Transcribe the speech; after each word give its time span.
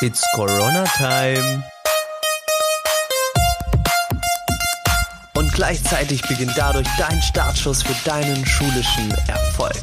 It's 0.00 0.24
Corona 0.36 0.84
Time. 0.96 1.64
Und 5.34 5.52
gleichzeitig 5.52 6.22
beginnt 6.22 6.52
dadurch 6.56 6.86
dein 6.96 7.20
Startschuss 7.20 7.82
für 7.82 7.94
deinen 8.08 8.46
schulischen 8.46 9.10
Erfolg. 9.26 9.74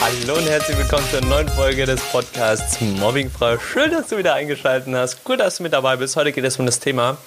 Hallo 0.00 0.34
und 0.36 0.48
herzlich 0.48 0.78
willkommen 0.78 1.04
zur 1.12 1.20
neuen 1.20 1.48
Folge 1.50 1.86
des 1.86 2.00
Podcasts 2.00 2.80
Mobbingfrei. 2.80 3.56
Schön, 3.60 3.92
dass 3.92 4.08
du 4.08 4.18
wieder 4.18 4.34
eingeschaltet 4.34 4.92
hast. 4.92 5.22
Gut, 5.22 5.38
dass 5.38 5.58
du 5.58 5.62
mit 5.62 5.72
dabei 5.72 5.94
bist. 5.94 6.16
Heute 6.16 6.32
geht 6.32 6.44
es 6.44 6.58
um 6.58 6.66
das 6.66 6.80
Thema 6.80 7.18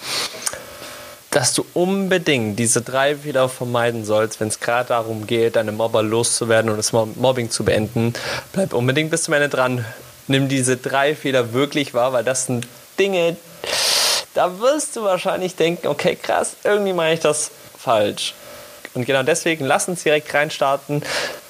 dass 1.34 1.54
du 1.54 1.66
unbedingt 1.74 2.60
diese 2.60 2.82
drei 2.82 3.16
Fehler 3.16 3.50
vermeiden 3.50 4.06
sollst, 4.06 4.40
wenn 4.40 4.50
es 4.50 4.60
gerade 4.60 4.90
darum 4.90 5.26
geht, 5.26 5.56
deine 5.56 5.72
Mobber 5.72 6.04
loszuwerden 6.04 6.70
und 6.70 6.78
das 6.78 6.94
Mobbing 6.94 7.50
zu 7.50 7.66
beenden. 7.66 8.14
Bleib 8.52 8.74
unbedingt 8.74 9.10
bis 9.10 9.24
zum 9.24 9.34
Ende 9.34 9.50
dran. 9.50 9.84
Nimm 10.28 10.48
diese 10.48 10.78
drei 10.78 11.16
Fehler 11.16 11.52
wirklich 11.52 11.96
wahr, 11.96 12.14
weil 12.14 12.24
das 12.24 12.46
sind 12.46 12.68
Dinge, 13.00 13.36
da 14.36 14.60
wirst 14.60 14.96
du 14.96 15.04
wahrscheinlich 15.04 15.56
denken, 15.56 15.88
okay, 15.88 16.16
krass, 16.16 16.56
irgendwie 16.64 16.94
mache 16.94 17.14
ich 17.14 17.20
das 17.20 17.50
falsch. 17.78 18.36
Und 18.94 19.06
genau 19.06 19.24
deswegen 19.24 19.66
lass 19.66 19.88
uns 19.88 20.04
direkt 20.04 20.32
reinstarten. 20.34 21.02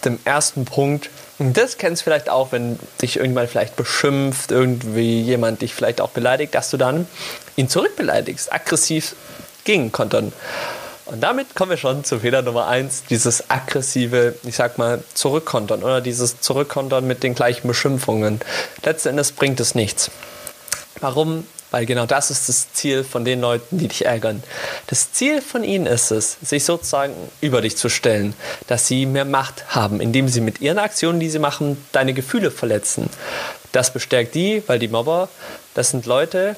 Dem 0.06 0.18
ersten 0.24 0.64
Punkt. 0.64 1.10
Und 1.40 1.58
das 1.58 1.78
kennst 1.78 2.02
du 2.02 2.04
vielleicht 2.06 2.30
auch, 2.30 2.54
wenn 2.54 2.80
dich 3.02 3.18
irgendjemand 3.18 3.50
vielleicht 3.50 3.76
beschimpft, 3.76 4.52
irgendwie 4.52 5.22
jemand 5.22 5.62
dich 5.62 5.74
vielleicht 5.74 6.00
auch 6.00 6.12
beleidigt, 6.12 6.56
dass 6.56 6.70
du 6.70 6.78
dann 6.78 7.06
ihn 7.58 7.68
zurückbeleidigst, 7.68 8.52
aggressiv 8.54 9.16
gegenkontern. 9.64 10.34
Und 11.06 11.22
damit 11.22 11.54
kommen 11.54 11.72
wir 11.72 11.78
schon 11.78 12.04
zu 12.06 12.20
Fehler 12.20 12.42
Nummer 12.42 12.68
eins, 12.68 13.04
dieses 13.10 13.50
aggressive, 13.50 14.36
ich 14.44 14.56
sag 14.56 14.78
mal, 14.78 15.04
Zurückkontern 15.14 15.84
oder 15.84 16.00
dieses 16.00 16.40
Zurückkontern 16.40 17.06
mit 17.06 17.24
den 17.24 17.36
gleichen 17.36 17.68
Beschimpfungen. 17.68 18.40
Letzten 18.84 19.10
Endes 19.10 19.34
bringt 19.34 19.60
es 19.60 19.76
nichts. 19.76 20.12
Warum? 21.02 21.46
Weil 21.72 21.86
genau 21.88 22.06
das 22.06 22.30
ist 22.30 22.48
das 22.48 22.72
Ziel 22.72 23.04
von 23.04 23.26
den 23.26 23.42
Leuten, 23.42 23.80
die 23.80 23.88
dich 23.88 24.06
ärgern. 24.06 24.44
Das 24.88 25.12
Ziel 25.12 25.42
von 25.42 25.64
ihnen 25.64 25.88
ist 25.88 26.12
es, 26.12 26.38
sich 26.42 26.64
sozusagen 26.64 27.16
über 27.42 27.62
dich 27.62 27.76
zu 27.76 27.90
stellen, 27.90 28.36
dass 28.68 28.88
sie 28.88 29.08
mehr 29.08 29.26
Macht 29.26 29.76
haben, 29.76 30.00
indem 30.00 30.28
sie 30.28 30.40
mit 30.40 30.62
ihren 30.62 30.78
Aktionen, 30.78 31.20
die 31.20 31.32
sie 31.32 31.40
machen, 31.40 31.84
deine 31.92 32.14
Gefühle 32.14 32.52
verletzen. 32.52 33.10
Das 33.72 33.92
bestärkt 33.92 34.36
die, 34.36 34.62
weil 34.68 34.78
die 34.78 34.88
Mobber, 34.88 35.30
das 35.74 35.90
sind 35.90 36.06
Leute, 36.06 36.56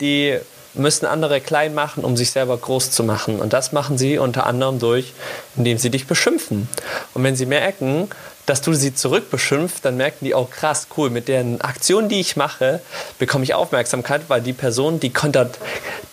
die 0.00 0.38
müssen 0.74 1.06
andere 1.06 1.40
klein 1.40 1.74
machen, 1.74 2.04
um 2.04 2.16
sich 2.16 2.30
selber 2.30 2.56
groß 2.56 2.90
zu 2.90 3.04
machen. 3.04 3.40
Und 3.40 3.52
das 3.52 3.72
machen 3.72 3.98
sie 3.98 4.18
unter 4.18 4.46
anderem 4.46 4.78
durch, 4.78 5.12
indem 5.56 5.78
sie 5.78 5.90
dich 5.90 6.06
beschimpfen. 6.06 6.68
Und 7.14 7.24
wenn 7.24 7.36
sie 7.36 7.46
merken, 7.46 8.08
dass 8.46 8.60
du 8.60 8.72
sie 8.72 8.94
zurückbeschimpft, 8.94 9.84
dann 9.84 9.96
merken 9.96 10.24
die 10.24 10.34
auch 10.34 10.50
krass, 10.50 10.88
cool, 10.96 11.10
mit 11.10 11.28
den 11.28 11.60
Aktionen, 11.60 12.08
die 12.08 12.20
ich 12.20 12.36
mache, 12.36 12.80
bekomme 13.18 13.44
ich 13.44 13.54
Aufmerksamkeit, 13.54 14.22
weil 14.28 14.40
die 14.40 14.52
Person, 14.52 14.98
die 14.98 15.12
kontert, 15.12 15.58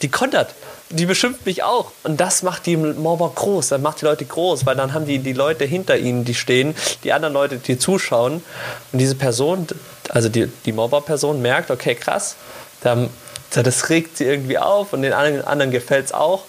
die 0.01 0.09
kontert, 0.09 0.53
die 0.89 1.05
beschimpft 1.05 1.45
mich 1.45 1.63
auch. 1.63 1.91
Und 2.03 2.19
das 2.19 2.43
macht 2.43 2.65
die 2.65 2.77
Mobber 2.77 3.31
groß, 3.33 3.69
das 3.69 3.81
macht 3.81 4.01
die 4.01 4.05
Leute 4.05 4.25
groß, 4.25 4.65
weil 4.65 4.75
dann 4.75 4.93
haben 4.93 5.05
die 5.05 5.19
die 5.19 5.33
Leute 5.33 5.65
hinter 5.65 5.97
ihnen, 5.97 6.25
die 6.25 6.35
stehen, 6.35 6.75
die 7.03 7.13
anderen 7.13 7.33
Leute, 7.33 7.57
die 7.57 7.77
zuschauen. 7.77 8.43
Und 8.91 8.99
diese 8.99 9.15
Person, 9.15 9.67
also 10.09 10.29
die, 10.29 10.47
die 10.65 10.71
Mobber-Person 10.71 11.41
merkt, 11.41 11.71
okay, 11.71 11.95
krass, 11.95 12.35
da 12.81 13.07
das 13.51 13.89
regt 13.89 14.17
sie 14.17 14.25
irgendwie 14.25 14.57
auf 14.57 14.93
und 14.93 15.01
den 15.01 15.13
anderen 15.13 15.71
gefällt 15.71 16.05
es 16.05 16.11
auch. 16.11 16.45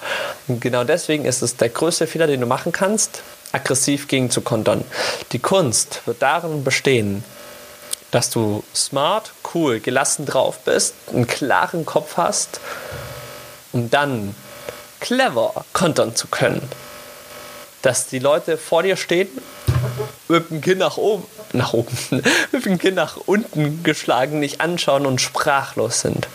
Und 0.48 0.60
genau 0.60 0.84
deswegen 0.84 1.24
ist 1.24 1.42
es 1.42 1.56
der 1.56 1.70
größte 1.70 2.06
Fehler, 2.06 2.26
den 2.26 2.40
du 2.40 2.46
machen 2.46 2.72
kannst, 2.72 3.22
aggressiv 3.52 4.08
gegen 4.08 4.30
zu 4.30 4.42
kontern. 4.42 4.84
Die 5.32 5.38
Kunst 5.38 6.02
wird 6.06 6.20
darin 6.22 6.62
bestehen, 6.62 7.24
dass 8.10 8.30
du 8.30 8.64
smart, 8.74 9.32
cool, 9.54 9.80
gelassen 9.80 10.26
drauf 10.26 10.58
bist, 10.64 10.94
einen 11.12 11.26
klaren 11.26 11.86
Kopf 11.86 12.16
hast, 12.16 12.60
um 13.72 13.90
dann 13.90 14.34
clever 15.00 15.64
kontern 15.72 16.14
zu 16.14 16.26
können. 16.28 16.68
Dass 17.82 18.08
die 18.08 18.18
Leute 18.18 18.58
vor 18.58 18.82
dir 18.82 18.96
stehen, 18.96 19.28
mit 20.28 20.50
dem 20.50 20.60
Kinn 20.60 20.78
nach 20.78 20.96
oben, 20.98 21.24
nach 21.52 21.72
oben, 21.72 21.96
mit 22.52 22.64
dem 22.66 22.78
Kinn 22.78 22.94
nach 22.94 23.16
unten 23.16 23.82
geschlagen, 23.82 24.40
dich 24.42 24.60
anschauen 24.60 25.06
und 25.06 25.20
sprachlos 25.20 26.00
sind. 26.00 26.28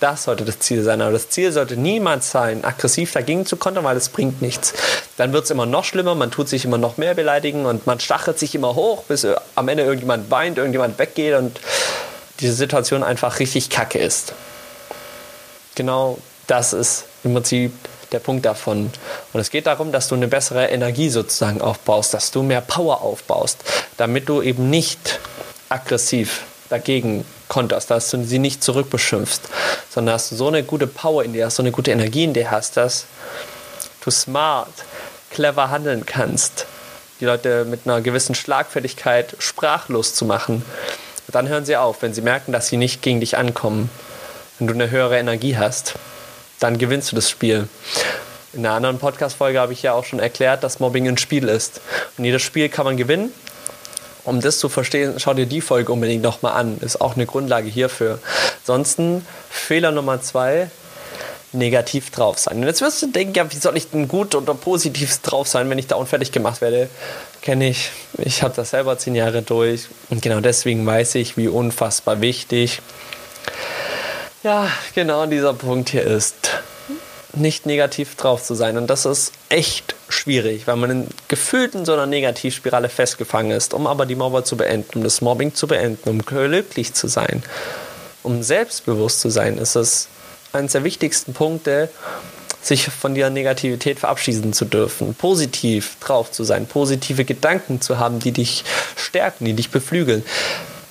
Das 0.00 0.24
sollte 0.24 0.44
das 0.44 0.58
Ziel 0.58 0.82
sein. 0.82 1.00
Aber 1.00 1.12
das 1.12 1.30
Ziel 1.30 1.52
sollte 1.52 1.76
niemals 1.76 2.30
sein, 2.30 2.64
aggressiv 2.64 3.12
dagegen 3.12 3.46
zu 3.46 3.56
kontern, 3.56 3.84
weil 3.84 3.96
es 3.96 4.10
bringt 4.10 4.42
nichts. 4.42 4.74
Dann 5.16 5.32
wird 5.32 5.44
es 5.44 5.50
immer 5.50 5.64
noch 5.64 5.84
schlimmer, 5.84 6.14
man 6.14 6.30
tut 6.30 6.48
sich 6.48 6.64
immer 6.64 6.78
noch 6.78 6.98
mehr 6.98 7.14
beleidigen 7.14 7.64
und 7.64 7.86
man 7.86 7.98
stachelt 7.98 8.38
sich 8.38 8.54
immer 8.54 8.74
hoch, 8.74 9.04
bis 9.04 9.26
am 9.54 9.68
Ende 9.68 9.84
irgendjemand 9.84 10.30
weint, 10.30 10.58
irgendjemand 10.58 10.98
weggeht 10.98 11.34
und 11.34 11.58
diese 12.40 12.52
Situation 12.52 13.02
einfach 13.02 13.38
richtig 13.38 13.70
kacke 13.70 13.98
ist. 13.98 14.34
Genau 15.74 16.18
das 16.46 16.74
ist 16.74 17.04
im 17.24 17.32
Prinzip 17.32 17.72
der 18.12 18.18
Punkt 18.18 18.44
davon. 18.44 18.90
Und 19.32 19.40
es 19.40 19.50
geht 19.50 19.66
darum, 19.66 19.92
dass 19.92 20.08
du 20.08 20.14
eine 20.14 20.28
bessere 20.28 20.66
Energie 20.66 21.08
sozusagen 21.08 21.60
aufbaust, 21.60 22.14
dass 22.14 22.30
du 22.30 22.42
mehr 22.42 22.60
Power 22.60 23.00
aufbaust, 23.02 23.58
damit 23.96 24.28
du 24.28 24.42
eben 24.42 24.70
nicht 24.70 25.18
aggressiv 25.68 26.42
dagegen 26.68 27.24
konterst, 27.48 27.90
dass 27.90 28.10
du 28.10 28.22
sie 28.24 28.38
nicht 28.38 28.62
zurückbeschimpfst, 28.62 29.42
sondern 29.90 30.14
dass 30.14 30.28
du 30.28 30.36
so 30.36 30.48
eine 30.48 30.62
gute 30.62 30.86
Power 30.86 31.24
in 31.24 31.32
dir 31.32 31.46
hast, 31.46 31.56
so 31.56 31.62
eine 31.62 31.72
gute 31.72 31.90
Energie 31.90 32.24
in 32.24 32.34
dir 32.34 32.50
hast, 32.50 32.76
dass 32.76 33.06
du 34.04 34.10
smart, 34.10 34.72
clever 35.30 35.70
handeln 35.70 36.06
kannst, 36.06 36.66
die 37.20 37.24
Leute 37.24 37.64
mit 37.64 37.80
einer 37.84 38.00
gewissen 38.00 38.34
Schlagfertigkeit 38.34 39.36
sprachlos 39.38 40.14
zu 40.14 40.24
machen. 40.24 40.64
dann 41.28 41.48
hören 41.48 41.64
sie 41.64 41.76
auf, 41.76 42.02
wenn 42.02 42.14
sie 42.14 42.22
merken, 42.22 42.52
dass 42.52 42.68
sie 42.68 42.76
nicht 42.76 43.02
gegen 43.02 43.20
dich 43.20 43.36
ankommen. 43.36 43.90
Wenn 44.58 44.68
du 44.68 44.74
eine 44.74 44.90
höhere 44.90 45.18
Energie 45.18 45.56
hast, 45.56 45.94
dann 46.60 46.78
gewinnst 46.78 47.12
du 47.12 47.16
das 47.16 47.28
Spiel. 47.28 47.68
In 48.52 48.64
einer 48.64 48.74
anderen 48.74 48.98
Podcast-Folge 48.98 49.60
habe 49.60 49.74
ich 49.74 49.82
ja 49.82 49.92
auch 49.92 50.04
schon 50.04 50.18
erklärt, 50.18 50.62
dass 50.62 50.80
Mobbing 50.80 51.08
ein 51.08 51.18
Spiel 51.18 51.48
ist. 51.48 51.80
Und 52.16 52.24
jedes 52.24 52.42
Spiel 52.42 52.68
kann 52.70 52.86
man 52.86 52.96
gewinnen 52.96 53.32
um 54.26 54.40
das 54.40 54.58
zu 54.58 54.68
verstehen, 54.68 55.14
schau 55.18 55.34
dir 55.34 55.46
die 55.46 55.60
Folge 55.60 55.92
unbedingt 55.92 56.22
nochmal 56.22 56.52
an. 56.52 56.78
Ist 56.80 57.00
auch 57.00 57.14
eine 57.14 57.26
Grundlage 57.26 57.68
hierfür. 57.68 58.18
Ansonsten 58.60 59.26
Fehler 59.48 59.92
Nummer 59.92 60.20
zwei, 60.20 60.70
negativ 61.52 62.10
drauf 62.10 62.38
sein. 62.38 62.58
Und 62.58 62.64
jetzt 62.64 62.80
wirst 62.82 63.02
du 63.02 63.06
denken, 63.06 63.34
ja, 63.34 63.50
wie 63.50 63.56
soll 63.56 63.76
ich 63.76 63.90
denn 63.90 64.08
gut 64.08 64.34
oder 64.34 64.54
positiv 64.54 65.20
drauf 65.22 65.48
sein, 65.48 65.70
wenn 65.70 65.78
ich 65.78 65.86
da 65.86 65.96
unfertig 65.96 66.32
gemacht 66.32 66.60
werde? 66.60 66.90
Kenne 67.40 67.68
ich. 67.68 67.90
Ich 68.18 68.42
habe 68.42 68.54
das 68.54 68.70
selber 68.70 68.98
zehn 68.98 69.14
Jahre 69.14 69.42
durch. 69.42 69.86
Und 70.10 70.22
genau 70.22 70.40
deswegen 70.40 70.84
weiß 70.84 71.14
ich, 71.14 71.36
wie 71.36 71.48
unfassbar 71.48 72.20
wichtig, 72.20 72.82
ja, 74.42 74.70
genau 74.94 75.26
dieser 75.26 75.54
Punkt 75.54 75.88
hier 75.88 76.04
ist 76.04 76.50
nicht 77.36 77.66
negativ 77.66 78.16
drauf 78.16 78.42
zu 78.42 78.54
sein. 78.54 78.76
Und 78.76 78.88
das 78.88 79.04
ist 79.04 79.32
echt 79.48 79.94
schwierig, 80.08 80.66
weil 80.66 80.76
man 80.76 80.90
in, 80.90 81.06
gefühlt 81.28 81.74
in 81.74 81.84
so 81.84 81.92
einer 81.92 82.06
Negativspirale 82.06 82.88
festgefangen 82.88 83.52
ist. 83.52 83.74
Um 83.74 83.86
aber 83.86 84.06
die 84.06 84.14
Mobber 84.14 84.44
zu 84.44 84.56
beenden, 84.56 84.98
um 84.98 85.04
das 85.04 85.20
Mobbing 85.20 85.54
zu 85.54 85.66
beenden, 85.66 86.08
um 86.08 86.22
glücklich 86.24 86.94
zu 86.94 87.08
sein, 87.08 87.42
um 88.22 88.42
selbstbewusst 88.42 89.20
zu 89.20 89.30
sein, 89.30 89.58
ist 89.58 89.76
es 89.76 90.08
eines 90.52 90.72
der 90.72 90.84
wichtigsten 90.84 91.34
Punkte, 91.34 91.90
sich 92.62 92.86
von 92.86 93.14
der 93.14 93.30
Negativität 93.30 94.00
verabschieden 94.00 94.52
zu 94.52 94.64
dürfen, 94.64 95.14
positiv 95.14 95.96
drauf 96.00 96.32
zu 96.32 96.42
sein, 96.42 96.66
positive 96.66 97.24
Gedanken 97.24 97.80
zu 97.80 97.98
haben, 97.98 98.18
die 98.18 98.32
dich 98.32 98.64
stärken, 98.96 99.44
die 99.44 99.52
dich 99.52 99.70
beflügeln. 99.70 100.24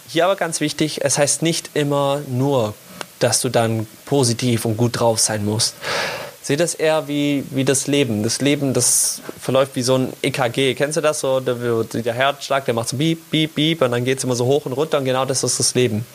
Hier 0.07 0.25
aber 0.25 0.37
ganz 0.37 0.61
wichtig, 0.61 1.03
es 1.03 1.17
heißt 1.17 1.41
nicht 1.41 1.71
immer 1.73 2.21
nur, 2.27 2.73
dass 3.19 3.41
du 3.41 3.49
dann 3.49 3.87
positiv 4.05 4.63
und 4.63 4.77
gut 4.77 4.99
drauf 4.99 5.19
sein 5.19 5.43
musst 5.43 5.75
sehe 6.45 6.57
das 6.57 6.75
eher 6.75 7.07
wie, 7.07 7.43
wie 7.49 7.65
das 7.65 7.87
Leben. 7.87 8.21
Das 8.21 8.39
Leben, 8.39 8.75
das 8.75 9.19
verläuft 9.41 9.75
wie 9.75 9.81
so 9.81 9.97
ein 9.97 10.13
EKG. 10.21 10.75
Kennst 10.75 10.95
du 10.95 11.01
das? 11.01 11.19
So, 11.19 11.39
der, 11.39 11.55
der 11.55 12.13
Herzschlag, 12.13 12.65
der 12.65 12.75
macht 12.75 12.89
so 12.89 12.97
beep, 12.97 13.31
beep, 13.31 13.55
beep 13.55 13.81
und 13.81 13.89
dann 13.89 14.05
geht 14.05 14.19
es 14.19 14.23
immer 14.23 14.35
so 14.35 14.45
hoch 14.45 14.67
und 14.67 14.73
runter 14.73 14.99
und 14.99 15.05
genau 15.05 15.25
das 15.25 15.43
ist 15.43 15.59
das 15.59 15.73
Leben. 15.73 16.05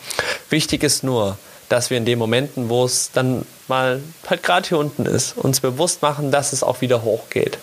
Wichtig 0.49 0.83
ist 0.83 1.03
nur, 1.03 1.37
dass 1.67 1.89
wir 1.89 1.97
in 1.97 2.05
den 2.05 2.17
Momenten, 2.17 2.69
wo 2.69 2.85
es 2.85 3.11
dann 3.11 3.45
mal 3.67 4.01
halt 4.25 4.41
gerade 4.41 4.69
hier 4.69 4.77
unten 4.77 5.05
ist, 5.05 5.35
uns 5.35 5.59
bewusst 5.59 6.01
machen, 6.01 6.31
dass 6.31 6.53
es 6.53 6.63
auch 6.63 6.79
wieder 6.79 7.03
hochgeht. 7.03 7.57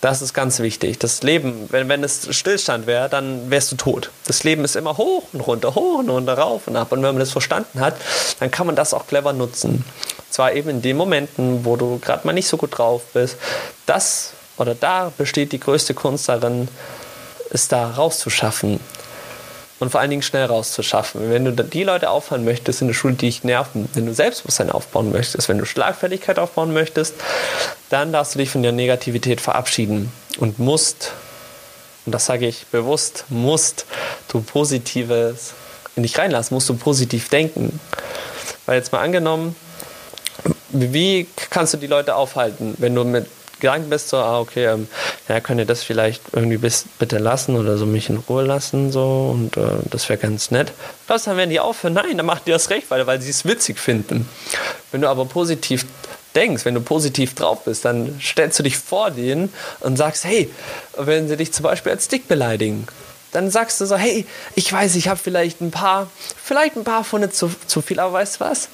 Das 0.00 0.22
ist 0.22 0.34
ganz 0.34 0.58
wichtig. 0.58 0.98
Das 0.98 1.22
Leben, 1.22 1.68
wenn, 1.70 1.88
wenn 1.88 2.02
es 2.02 2.36
Stillstand 2.36 2.88
wäre, 2.88 3.08
dann 3.08 3.48
wärst 3.48 3.70
du 3.70 3.76
tot. 3.76 4.10
Das 4.26 4.42
Leben 4.42 4.64
ist 4.64 4.74
immer 4.74 4.98
hoch 4.98 5.28
und 5.32 5.40
runter, 5.40 5.76
hoch 5.76 6.00
und 6.00 6.10
runter, 6.10 6.36
rauf 6.36 6.66
und 6.66 6.74
ab. 6.76 6.90
Und 6.90 6.98
wenn 6.98 7.14
man 7.14 7.20
das 7.20 7.30
verstanden 7.30 7.78
hat, 7.78 7.96
dann 8.40 8.50
kann 8.50 8.66
man 8.66 8.74
das 8.74 8.92
auch 8.92 9.06
clever 9.06 9.32
nutzen. 9.32 9.84
Zwar 10.34 10.52
eben 10.54 10.68
in 10.68 10.82
den 10.82 10.96
Momenten, 10.96 11.64
wo 11.64 11.76
du 11.76 12.00
gerade 12.00 12.26
mal 12.26 12.32
nicht 12.32 12.48
so 12.48 12.56
gut 12.56 12.76
drauf 12.76 13.02
bist. 13.12 13.36
Das 13.86 14.32
oder 14.56 14.74
da 14.74 15.12
besteht 15.16 15.52
die 15.52 15.60
größte 15.60 15.94
Kunst 15.94 16.28
darin, 16.28 16.66
es 17.50 17.68
da 17.68 17.92
rauszuschaffen. 17.92 18.80
und 19.78 19.90
vor 19.90 20.00
allen 20.00 20.10
Dingen 20.10 20.22
schnell 20.22 20.46
rauszuschaffen. 20.46 21.30
Wenn 21.30 21.44
du 21.44 21.52
die 21.52 21.84
Leute 21.84 22.10
aufhören 22.10 22.44
möchtest 22.44 22.80
in 22.80 22.88
der 22.88 22.94
Schule, 22.94 23.14
die 23.14 23.26
dich 23.26 23.44
nerven, 23.44 23.88
wenn 23.94 24.06
du 24.06 24.12
Selbstbewusstsein 24.12 24.72
aufbauen 24.72 25.12
möchtest, 25.12 25.48
wenn 25.48 25.58
du 25.58 25.66
Schlagfertigkeit 25.66 26.40
aufbauen 26.40 26.72
möchtest, 26.72 27.14
dann 27.90 28.12
darfst 28.12 28.34
du 28.34 28.40
dich 28.40 28.50
von 28.50 28.64
der 28.64 28.72
Negativität 28.72 29.40
verabschieden 29.40 30.12
und 30.38 30.58
musst, 30.58 31.12
und 32.06 32.12
das 32.12 32.26
sage 32.26 32.48
ich 32.48 32.66
bewusst, 32.72 33.26
musst 33.28 33.86
du 34.26 34.40
Positives 34.40 35.52
in 35.94 36.02
dich 36.02 36.18
reinlassen, 36.18 36.56
musst 36.56 36.68
du 36.68 36.74
positiv 36.74 37.28
denken. 37.28 37.78
Weil 38.66 38.78
jetzt 38.78 38.90
mal 38.90 39.00
angenommen, 39.00 39.54
wie 40.74 41.26
kannst 41.50 41.74
du 41.74 41.78
die 41.78 41.86
Leute 41.86 42.14
aufhalten, 42.16 42.74
wenn 42.78 42.94
du 42.94 43.04
mit 43.04 43.26
Gedanken 43.60 43.88
bist, 43.88 44.08
so, 44.08 44.18
ah, 44.18 44.40
okay, 44.40 44.66
ähm, 44.66 44.88
ja, 45.28 45.40
könnt 45.40 45.58
ihr 45.58 45.66
das 45.66 45.82
vielleicht 45.82 46.22
irgendwie 46.32 46.58
bis, 46.58 46.84
bitte 46.98 47.18
lassen 47.18 47.56
oder 47.56 47.78
so 47.78 47.86
mich 47.86 48.10
in 48.10 48.18
Ruhe 48.28 48.44
lassen, 48.44 48.92
so, 48.92 49.30
und 49.32 49.56
äh, 49.56 49.78
das 49.90 50.08
wäre 50.08 50.18
ganz 50.18 50.50
nett. 50.50 50.72
Das, 51.06 51.24
dann 51.24 51.36
werden 51.36 51.50
die 51.50 51.60
aufhören, 51.60 51.94
nein, 51.94 52.16
dann 52.16 52.26
machen 52.26 52.42
die 52.46 52.50
das 52.50 52.70
recht, 52.70 52.90
weil, 52.90 53.06
weil 53.06 53.22
sie 53.22 53.30
es 53.30 53.44
witzig 53.44 53.78
finden. 53.78 54.28
Wenn 54.92 55.00
du 55.00 55.08
aber 55.08 55.24
positiv 55.24 55.86
denkst, 56.34 56.64
wenn 56.64 56.74
du 56.74 56.80
positiv 56.80 57.34
drauf 57.34 57.64
bist, 57.64 57.84
dann 57.84 58.18
stellst 58.20 58.58
du 58.58 58.64
dich 58.64 58.76
vor 58.76 59.10
denen 59.10 59.52
und 59.80 59.96
sagst, 59.96 60.24
hey, 60.24 60.50
wenn 60.96 61.28
sie 61.28 61.36
dich 61.36 61.52
zum 61.52 61.62
Beispiel 61.62 61.92
als 61.92 62.08
dick 62.08 62.28
beleidigen, 62.28 62.86
dann 63.32 63.50
sagst 63.50 63.80
du 63.80 63.86
so, 63.86 63.96
hey, 63.96 64.26
ich 64.54 64.72
weiß, 64.72 64.94
ich 64.96 65.08
habe 65.08 65.18
vielleicht 65.18 65.60
ein 65.60 65.70
paar, 65.70 66.08
vielleicht 66.42 66.76
ein 66.76 66.84
paar 66.84 67.04
Funde 67.04 67.30
zu, 67.30 67.50
zu 67.66 67.82
viel, 67.82 67.98
aber 67.98 68.12
weißt 68.12 68.36
du 68.36 68.40
was? 68.40 68.68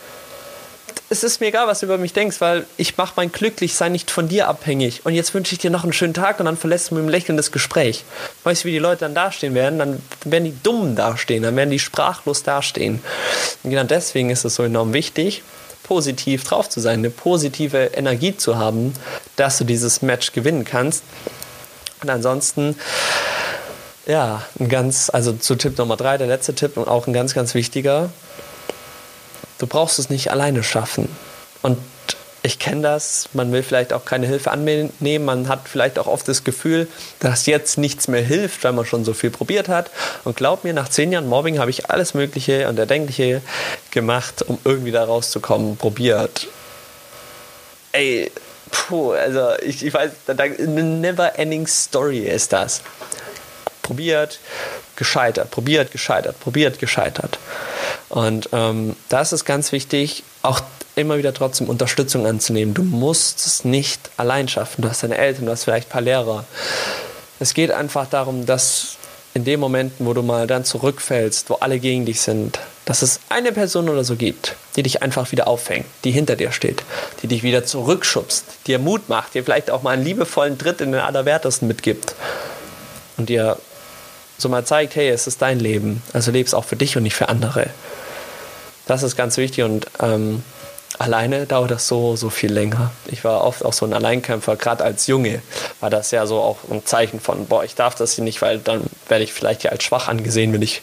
Es 1.08 1.24
ist 1.24 1.40
mir 1.40 1.48
egal, 1.48 1.66
was 1.66 1.80
du 1.80 1.86
über 1.86 1.98
mich 1.98 2.12
denkst, 2.12 2.40
weil 2.40 2.66
ich 2.76 2.96
mache 2.96 3.14
mein 3.16 3.32
Glücklichsein 3.32 3.92
nicht 3.92 4.10
von 4.10 4.28
dir 4.28 4.48
abhängig. 4.48 5.04
Und 5.04 5.14
jetzt 5.14 5.34
wünsche 5.34 5.52
ich 5.52 5.58
dir 5.58 5.70
noch 5.70 5.82
einen 5.82 5.92
schönen 5.92 6.14
Tag 6.14 6.38
und 6.38 6.46
dann 6.46 6.56
verlässt 6.56 6.90
du 6.90 6.94
mit 6.94 7.02
einem 7.02 7.10
Lächeln 7.10 7.36
das 7.36 7.50
Gespräch. 7.52 8.04
Weißt 8.44 8.62
du, 8.62 8.68
wie 8.68 8.72
die 8.72 8.78
Leute 8.78 9.00
dann 9.00 9.14
dastehen 9.14 9.54
werden? 9.54 9.78
Dann 9.78 10.02
werden 10.24 10.44
die 10.44 10.56
dumm 10.62 10.94
dastehen, 10.96 11.42
dann 11.42 11.56
werden 11.56 11.70
die 11.70 11.78
sprachlos 11.78 12.42
dastehen. 12.42 13.02
Und 13.62 13.70
genau 13.70 13.84
deswegen 13.84 14.30
ist 14.30 14.44
es 14.44 14.54
so 14.54 14.62
enorm 14.62 14.92
wichtig, 14.92 15.42
positiv 15.82 16.44
drauf 16.44 16.68
zu 16.68 16.80
sein, 16.80 17.00
eine 17.00 17.10
positive 17.10 17.90
Energie 17.94 18.36
zu 18.36 18.56
haben, 18.56 18.94
dass 19.36 19.58
du 19.58 19.64
dieses 19.64 20.02
Match 20.02 20.32
gewinnen 20.32 20.64
kannst. 20.64 21.02
Und 22.02 22.10
ansonsten, 22.10 22.76
ja, 24.06 24.42
ein 24.58 24.68
ganz, 24.68 25.10
also 25.10 25.32
zu 25.32 25.56
Tipp 25.56 25.76
Nummer 25.76 25.96
drei, 25.96 26.16
der 26.16 26.28
letzte 26.28 26.54
Tipp 26.54 26.76
und 26.76 26.86
auch 26.86 27.06
ein 27.06 27.12
ganz, 27.12 27.34
ganz 27.34 27.54
wichtiger, 27.54 28.10
Du 29.60 29.66
brauchst 29.66 29.98
es 29.98 30.08
nicht 30.08 30.30
alleine 30.30 30.64
schaffen. 30.64 31.06
Und 31.60 31.76
ich 32.42 32.58
kenne 32.58 32.80
das, 32.80 33.28
man 33.34 33.52
will 33.52 33.62
vielleicht 33.62 33.92
auch 33.92 34.06
keine 34.06 34.26
Hilfe 34.26 34.50
annehmen, 34.50 35.24
man 35.26 35.48
hat 35.48 35.68
vielleicht 35.68 35.98
auch 35.98 36.06
oft 36.06 36.26
das 36.26 36.44
Gefühl, 36.44 36.88
dass 37.18 37.44
jetzt 37.44 37.76
nichts 37.76 38.08
mehr 38.08 38.22
hilft, 38.22 38.64
weil 38.64 38.72
man 38.72 38.86
schon 38.86 39.04
so 39.04 39.12
viel 39.12 39.28
probiert 39.28 39.68
hat. 39.68 39.90
Und 40.24 40.36
glaub 40.36 40.64
mir, 40.64 40.72
nach 40.72 40.88
zehn 40.88 41.12
Jahren 41.12 41.28
Mobbing 41.28 41.58
habe 41.58 41.70
ich 41.70 41.90
alles 41.90 42.14
Mögliche 42.14 42.66
und 42.68 42.78
Erdenkliche 42.78 43.42
gemacht, 43.90 44.42
um 44.46 44.58
irgendwie 44.64 44.92
da 44.92 45.04
rauszukommen, 45.04 45.76
probiert. 45.76 46.46
Ey, 47.92 48.32
puh, 48.70 49.12
also 49.12 49.50
ich, 49.60 49.84
ich 49.84 49.92
weiß, 49.92 50.10
eine 50.28 50.82
never 50.82 51.38
ending 51.38 51.66
story 51.66 52.20
ist 52.20 52.54
das. 52.54 52.80
Probiert, 53.82 54.40
gescheitert, 54.96 55.50
probiert, 55.50 55.90
gescheitert, 55.90 56.40
probiert, 56.40 56.78
gescheitert. 56.78 57.29
Und 58.10 58.48
ähm, 58.52 58.96
da 59.08 59.20
ist 59.20 59.44
ganz 59.44 59.72
wichtig, 59.72 60.24
auch 60.42 60.60
immer 60.96 61.16
wieder 61.16 61.32
trotzdem 61.32 61.68
Unterstützung 61.68 62.26
anzunehmen. 62.26 62.74
Du 62.74 62.82
musst 62.82 63.46
es 63.46 63.64
nicht 63.64 64.10
allein 64.16 64.48
schaffen. 64.48 64.82
Du 64.82 64.88
hast 64.88 65.02
deine 65.02 65.16
Eltern, 65.16 65.46
du 65.46 65.52
hast 65.52 65.64
vielleicht 65.64 65.88
ein 65.88 65.92
paar 65.92 66.02
Lehrer. 66.02 66.44
Es 67.38 67.54
geht 67.54 67.70
einfach 67.70 68.06
darum, 68.08 68.46
dass 68.46 68.96
in 69.32 69.44
den 69.44 69.60
Momenten, 69.60 70.06
wo 70.06 70.12
du 70.12 70.22
mal 70.22 70.46
dann 70.46 70.64
zurückfällst, 70.64 71.50
wo 71.50 71.54
alle 71.54 71.78
gegen 71.78 72.04
dich 72.04 72.20
sind, 72.20 72.58
dass 72.84 73.02
es 73.02 73.20
eine 73.28 73.52
Person 73.52 73.88
oder 73.88 74.02
so 74.02 74.16
gibt, 74.16 74.56
die 74.74 74.82
dich 74.82 75.02
einfach 75.02 75.30
wieder 75.30 75.46
auffängt, 75.46 75.86
die 76.02 76.10
hinter 76.10 76.34
dir 76.34 76.50
steht, 76.50 76.82
die 77.22 77.28
dich 77.28 77.44
wieder 77.44 77.64
zurückschubst, 77.64 78.44
dir 78.66 78.80
Mut 78.80 79.08
macht, 79.08 79.34
dir 79.34 79.44
vielleicht 79.44 79.70
auch 79.70 79.82
mal 79.82 79.92
einen 79.92 80.04
liebevollen 80.04 80.58
Tritt 80.58 80.80
in 80.80 80.90
den 80.90 81.00
Allerwertesten 81.00 81.68
mitgibt 81.68 82.14
und 83.16 83.28
dir 83.28 83.56
so 84.36 84.48
mal 84.48 84.64
zeigt, 84.64 84.96
hey, 84.96 85.08
es 85.10 85.28
ist 85.28 85.40
dein 85.40 85.60
Leben, 85.60 86.02
also 86.12 86.32
lebst 86.32 86.54
auch 86.54 86.64
für 86.64 86.76
dich 86.76 86.96
und 86.96 87.04
nicht 87.04 87.14
für 87.14 87.28
andere. 87.28 87.70
Das 88.90 89.04
ist 89.04 89.14
ganz 89.14 89.36
wichtig 89.36 89.62
und 89.62 89.86
ähm, 90.02 90.42
alleine 90.98 91.46
dauert 91.46 91.70
das 91.70 91.86
so, 91.86 92.16
so 92.16 92.28
viel 92.28 92.52
länger. 92.52 92.90
Ich 93.06 93.22
war 93.22 93.44
oft 93.44 93.64
auch 93.64 93.72
so 93.72 93.86
ein 93.86 93.92
Alleinkämpfer, 93.92 94.56
gerade 94.56 94.82
als 94.82 95.06
Junge 95.06 95.42
war 95.78 95.90
das 95.90 96.10
ja 96.10 96.26
so 96.26 96.40
auch 96.40 96.56
ein 96.68 96.84
Zeichen 96.84 97.20
von, 97.20 97.46
boah, 97.46 97.62
ich 97.62 97.76
darf 97.76 97.94
das 97.94 98.14
hier 98.14 98.24
nicht, 98.24 98.42
weil 98.42 98.58
dann 98.58 98.82
werde 99.08 99.22
ich 99.22 99.32
vielleicht 99.32 99.62
ja 99.62 99.70
als 99.70 99.84
schwach 99.84 100.08
angesehen, 100.08 100.52
wenn 100.52 100.62
ich 100.62 100.82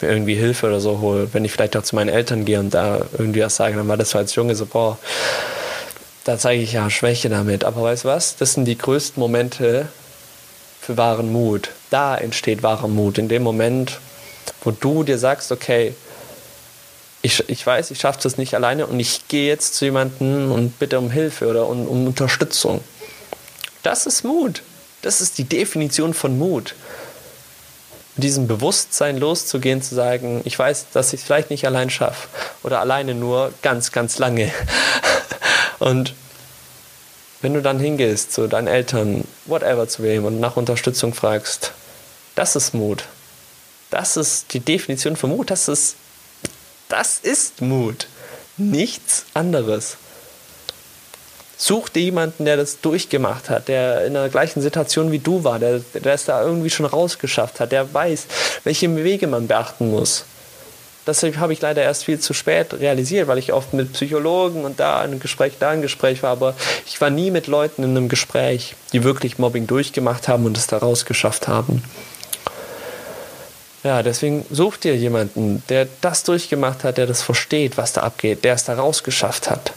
mir 0.00 0.08
irgendwie 0.08 0.36
Hilfe 0.36 0.68
oder 0.68 0.78
so 0.78 1.00
hole. 1.00 1.30
Wenn 1.32 1.44
ich 1.44 1.50
vielleicht 1.50 1.76
auch 1.76 1.82
zu 1.82 1.96
meinen 1.96 2.10
Eltern 2.10 2.44
gehe 2.44 2.60
und 2.60 2.74
da 2.74 3.00
irgendwie 3.18 3.42
was 3.42 3.56
sage, 3.56 3.74
dann 3.74 3.88
war 3.88 3.96
das 3.96 4.10
so 4.10 4.18
als 4.18 4.36
Junge 4.36 4.54
so, 4.54 4.64
boah, 4.64 4.96
da 6.22 6.38
zeige 6.38 6.62
ich 6.62 6.74
ja 6.74 6.88
Schwäche 6.90 7.28
damit. 7.28 7.64
Aber 7.64 7.82
weißt 7.82 8.04
du 8.04 8.08
was? 8.08 8.36
Das 8.36 8.52
sind 8.52 8.66
die 8.66 8.78
größten 8.78 9.20
Momente 9.20 9.88
für 10.80 10.96
wahren 10.96 11.32
Mut. 11.32 11.70
Da 11.90 12.16
entsteht 12.16 12.62
wahrer 12.62 12.86
Mut. 12.86 13.18
In 13.18 13.28
dem 13.28 13.42
Moment, 13.42 13.98
wo 14.62 14.70
du 14.70 15.02
dir 15.02 15.18
sagst, 15.18 15.50
okay, 15.50 15.96
ich, 17.28 17.48
ich 17.48 17.66
weiß, 17.66 17.90
ich 17.90 18.00
schaffe 18.00 18.20
das 18.22 18.38
nicht 18.38 18.54
alleine 18.54 18.86
und 18.86 18.98
ich 18.98 19.28
gehe 19.28 19.46
jetzt 19.46 19.74
zu 19.74 19.84
jemandem 19.84 20.50
und 20.50 20.78
bitte 20.78 20.98
um 20.98 21.10
Hilfe 21.10 21.46
oder 21.46 21.68
um, 21.68 21.86
um 21.86 22.06
Unterstützung. 22.06 22.80
Das 23.82 24.06
ist 24.06 24.24
Mut. 24.24 24.62
Das 25.02 25.20
ist 25.20 25.36
die 25.36 25.44
Definition 25.44 26.14
von 26.14 26.38
Mut. 26.38 26.74
Mit 28.16 28.24
diesem 28.24 28.48
Bewusstsein 28.48 29.18
loszugehen, 29.18 29.82
zu 29.82 29.94
sagen, 29.94 30.40
ich 30.44 30.58
weiß, 30.58 30.86
dass 30.92 31.12
ich 31.12 31.20
es 31.20 31.26
vielleicht 31.26 31.50
nicht 31.50 31.66
allein 31.66 31.90
schaffe 31.90 32.28
oder 32.62 32.80
alleine 32.80 33.14
nur 33.14 33.52
ganz, 33.62 33.92
ganz 33.92 34.18
lange. 34.18 34.50
Und 35.78 36.14
wenn 37.42 37.52
du 37.52 37.60
dann 37.60 37.78
hingehst 37.78 38.32
zu 38.32 38.48
deinen 38.48 38.68
Eltern, 38.68 39.24
whatever 39.44 39.86
zu 39.86 40.02
wem 40.02 40.24
und 40.24 40.40
nach 40.40 40.56
Unterstützung 40.56 41.14
fragst, 41.14 41.72
das 42.34 42.56
ist 42.56 42.74
Mut. 42.74 43.04
Das 43.90 44.16
ist 44.16 44.54
die 44.54 44.60
Definition 44.60 45.14
von 45.14 45.30
Mut. 45.30 45.50
Das 45.50 45.68
ist 45.68 45.94
das 46.88 47.18
ist 47.18 47.60
Mut. 47.60 48.06
Nichts 48.56 49.26
anderes. 49.34 49.96
Such 51.56 51.88
dir 51.88 52.02
jemanden, 52.02 52.44
der 52.44 52.56
das 52.56 52.80
durchgemacht 52.80 53.50
hat, 53.50 53.66
der 53.66 54.06
in 54.06 54.14
der 54.14 54.28
gleichen 54.28 54.62
Situation 54.62 55.10
wie 55.10 55.18
du 55.18 55.42
war, 55.42 55.58
der, 55.58 55.80
der 55.92 56.14
es 56.14 56.24
da 56.24 56.42
irgendwie 56.42 56.70
schon 56.70 56.86
rausgeschafft 56.86 57.58
hat, 57.58 57.72
der 57.72 57.92
weiß, 57.92 58.26
welche 58.62 58.94
Wege 58.96 59.26
man 59.26 59.48
beachten 59.48 59.90
muss. 59.90 60.24
Das 61.04 61.22
habe 61.22 61.52
ich 61.52 61.60
leider 61.60 61.82
erst 61.82 62.04
viel 62.04 62.20
zu 62.20 62.34
spät 62.34 62.74
realisiert, 62.74 63.28
weil 63.28 63.38
ich 63.38 63.52
oft 63.52 63.72
mit 63.72 63.94
Psychologen 63.94 64.64
und 64.64 64.78
da 64.78 65.00
ein 65.00 65.18
Gespräch, 65.20 65.54
da 65.58 65.70
ein 65.70 65.82
Gespräch 65.82 66.22
war, 66.22 66.32
aber 66.32 66.54
ich 66.86 67.00
war 67.00 67.10
nie 67.10 67.30
mit 67.30 67.46
Leuten 67.46 67.82
in 67.82 67.96
einem 67.96 68.08
Gespräch, 68.08 68.74
die 68.92 69.04
wirklich 69.04 69.38
Mobbing 69.38 69.66
durchgemacht 69.66 70.28
haben 70.28 70.44
und 70.44 70.56
es 70.56 70.66
da 70.66 70.76
rausgeschafft 70.76 71.48
haben. 71.48 71.82
Ja, 73.84 74.02
deswegen 74.02 74.44
such 74.50 74.78
dir 74.78 74.96
jemanden, 74.96 75.62
der 75.68 75.86
das 76.00 76.24
durchgemacht 76.24 76.82
hat, 76.82 76.98
der 76.98 77.06
das 77.06 77.22
versteht, 77.22 77.76
was 77.76 77.92
da 77.92 78.02
abgeht, 78.02 78.44
der 78.44 78.54
es 78.54 78.64
da 78.64 78.74
rausgeschafft 78.74 79.50
hat. 79.50 79.72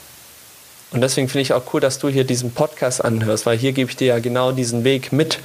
Und 0.91 1.01
deswegen 1.01 1.29
finde 1.29 1.43
ich 1.43 1.53
auch 1.53 1.73
cool, 1.73 1.79
dass 1.79 1.99
du 1.99 2.09
hier 2.09 2.23
diesen 2.23 2.51
Podcast 2.51 3.03
anhörst, 3.03 3.45
weil 3.45 3.57
hier 3.57 3.71
gebe 3.71 3.89
ich 3.89 3.97
dir 3.97 4.07
ja 4.07 4.19
genau 4.19 4.51
diesen 4.51 4.83
Weg 4.83 5.13
mit, 5.13 5.39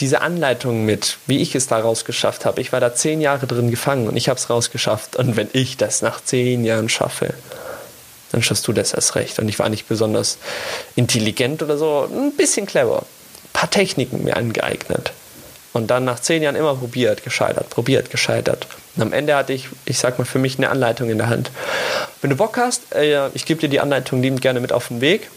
diese 0.00 0.20
Anleitung 0.20 0.84
mit, 0.84 1.18
wie 1.26 1.38
ich 1.38 1.54
es 1.54 1.66
da 1.66 1.78
rausgeschafft 1.78 2.44
habe. 2.44 2.60
Ich 2.60 2.72
war 2.72 2.80
da 2.80 2.94
zehn 2.94 3.20
Jahre 3.20 3.46
drin 3.46 3.70
gefangen 3.70 4.08
und 4.08 4.16
ich 4.16 4.28
habe 4.28 4.38
es 4.38 4.48
rausgeschafft. 4.48 5.16
Und 5.16 5.36
wenn 5.36 5.48
ich 5.52 5.76
das 5.76 6.02
nach 6.02 6.22
zehn 6.22 6.64
Jahren 6.64 6.88
schaffe, 6.88 7.34
dann 8.32 8.42
schaffst 8.42 8.66
du 8.68 8.72
das 8.72 8.92
erst 8.92 9.14
recht. 9.14 9.38
Und 9.38 9.48
ich 9.48 9.58
war 9.58 9.68
nicht 9.68 9.88
besonders 9.88 10.38
intelligent 10.94 11.62
oder 11.62 11.76
so, 11.76 12.08
ein 12.10 12.32
bisschen 12.32 12.66
clever. 12.66 12.98
Ein 12.98 13.52
paar 13.52 13.70
Techniken 13.70 14.24
mir 14.24 14.36
angeeignet. 14.36 15.12
Und 15.76 15.88
dann 15.88 16.06
nach 16.06 16.20
zehn 16.20 16.42
Jahren 16.42 16.56
immer 16.56 16.74
probiert, 16.74 17.22
gescheitert, 17.22 17.68
probiert, 17.68 18.10
gescheitert. 18.10 18.66
Und 18.96 19.02
am 19.02 19.12
Ende 19.12 19.36
hatte 19.36 19.52
ich, 19.52 19.68
ich 19.84 19.98
sag 19.98 20.18
mal, 20.18 20.24
für 20.24 20.38
mich 20.38 20.56
eine 20.56 20.70
Anleitung 20.70 21.10
in 21.10 21.18
der 21.18 21.28
Hand. 21.28 21.50
Wenn 22.22 22.30
du 22.30 22.36
Bock 22.36 22.56
hast, 22.56 22.94
äh, 22.94 23.28
ich 23.34 23.44
gebe 23.44 23.60
dir 23.60 23.68
die 23.68 23.78
Anleitung 23.78 24.22
liebend 24.22 24.40
gerne 24.40 24.60
mit 24.60 24.72
auf 24.72 24.88
den 24.88 25.02
Weg. 25.02 25.28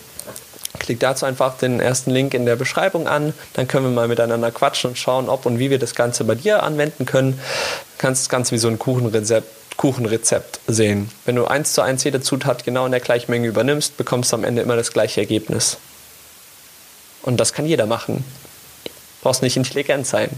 Klick 0.79 1.01
dazu 1.01 1.25
einfach 1.25 1.57
den 1.57 1.81
ersten 1.81 2.11
Link 2.11 2.33
in 2.33 2.45
der 2.45 2.55
Beschreibung 2.55 3.05
an. 3.05 3.33
Dann 3.51 3.67
können 3.67 3.83
wir 3.83 3.91
mal 3.91 4.07
miteinander 4.07 4.49
quatschen 4.49 4.91
und 4.91 4.95
schauen, 4.97 5.27
ob 5.27 5.45
und 5.45 5.59
wie 5.59 5.69
wir 5.69 5.77
das 5.77 5.93
Ganze 5.93 6.23
bei 6.23 6.35
dir 6.35 6.63
anwenden 6.63 7.05
können. 7.05 7.33
Du 7.33 7.97
kannst 7.97 8.21
das 8.21 8.29
Ganze 8.29 8.53
wie 8.53 8.59
so 8.59 8.69
ein 8.69 8.79
Kuchenrezept, 8.79 9.75
Kuchenrezept 9.75 10.61
sehen. 10.67 11.11
Wenn 11.25 11.35
du 11.35 11.47
eins 11.47 11.73
zu 11.73 11.81
eins 11.81 12.05
jede 12.05 12.21
Zutat 12.21 12.63
genau 12.63 12.85
in 12.85 12.93
der 12.93 13.01
gleichen 13.01 13.29
Menge 13.29 13.49
übernimmst, 13.49 13.97
bekommst 13.97 14.31
du 14.31 14.37
am 14.37 14.45
Ende 14.45 14.61
immer 14.61 14.77
das 14.77 14.93
gleiche 14.93 15.19
Ergebnis. 15.19 15.79
Und 17.23 17.41
das 17.41 17.51
kann 17.51 17.65
jeder 17.65 17.87
machen 17.87 18.23
brauchst 19.21 19.41
nicht 19.41 19.57
intelligent 19.57 20.07
sein. 20.07 20.29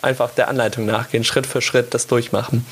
Einfach 0.00 0.30
der 0.30 0.46
Anleitung 0.46 0.86
nachgehen, 0.86 1.24
Schritt 1.24 1.44
für 1.44 1.60
Schritt 1.60 1.92
das 1.92 2.06
durchmachen. 2.06 2.64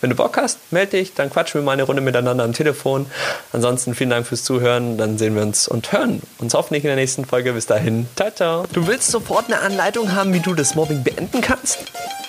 Wenn 0.00 0.10
du 0.10 0.16
Bock 0.16 0.36
hast, 0.36 0.58
melde 0.70 0.98
dich, 0.98 1.12
dann 1.12 1.28
quatschen 1.28 1.60
wir 1.60 1.64
mal 1.64 1.72
eine 1.72 1.82
Runde 1.82 2.00
miteinander 2.00 2.44
am 2.44 2.52
Telefon. 2.52 3.06
Ansonsten 3.52 3.96
vielen 3.96 4.10
Dank 4.10 4.28
fürs 4.28 4.44
Zuhören, 4.44 4.96
dann 4.96 5.18
sehen 5.18 5.34
wir 5.34 5.42
uns 5.42 5.66
und 5.66 5.90
hören 5.90 6.22
uns 6.38 6.54
hoffentlich 6.54 6.84
in 6.84 6.88
der 6.88 6.96
nächsten 6.96 7.24
Folge. 7.24 7.52
Bis 7.52 7.66
dahin, 7.66 8.06
ciao, 8.14 8.30
ciao. 8.30 8.64
Du 8.72 8.86
willst 8.86 9.10
sofort 9.10 9.46
eine 9.46 9.60
Anleitung 9.60 10.14
haben, 10.14 10.32
wie 10.32 10.40
du 10.40 10.54
das 10.54 10.76
Mobbing 10.76 11.02
beenden 11.02 11.40
kannst? 11.40 11.78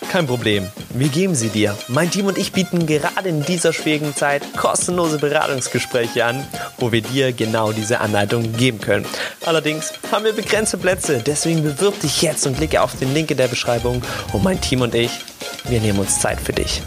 Kein 0.10 0.26
Problem, 0.26 0.68
wir 0.90 1.10
geben 1.10 1.36
sie 1.36 1.50
dir. 1.50 1.78
Mein 1.88 2.10
Team 2.10 2.26
und 2.26 2.40
ich 2.40 2.52
bieten 2.52 2.88
gerade 2.88 3.30
in 3.30 3.44
dieser 3.44 3.74
schwierigen 3.74 4.16
Zeit 4.16 4.42
kostenlose 4.58 5.20
Beratungsgespräche 5.20 6.26
an, 6.26 6.48
wo 6.80 6.92
wir 6.92 7.04
dir 7.04 7.32
genau 7.32 7.74
diese 7.74 8.00
Anleitung 8.00 8.54
geben 8.54 8.82
können. 8.82 9.06
Allerdings 9.46 9.94
haben 10.12 10.26
wir 10.26 10.34
begrenzte 10.34 10.80
Plätze, 10.80 11.22
deswegen 11.24 11.62
bewirb 11.62 12.00
dich 12.02 12.24
jetzt 12.24 12.48
und 12.48 12.58
klicke 12.58 12.82
auf 12.82 12.98
den 12.98 13.14
Link 13.14 13.30
in 13.30 13.38
der 13.38 13.50
Beschreibung 13.50 14.02
und 14.34 14.44
mein 14.44 14.60
Team 14.60 14.82
und 14.82 14.96
ich, 14.96 15.12
wir 15.66 15.80
nehmen 15.80 16.00
uns 16.00 16.20
Zeit 16.20 16.42
für 16.42 16.54
dich. 16.54 16.82